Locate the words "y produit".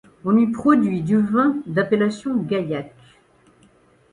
0.35-1.03